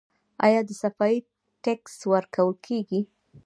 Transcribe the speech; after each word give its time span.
آیا 0.45 0.61
د 0.67 0.69
صفايي 0.81 1.17
ټکس 1.63 1.95
ورکول 2.13 2.53
کیږي؟ 2.65 3.01